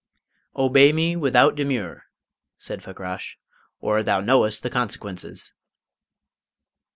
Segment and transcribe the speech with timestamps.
[0.55, 2.05] "Obey me without demur,"
[2.57, 3.37] said Fakrash,
[3.79, 5.53] "or thou knowest the consequences."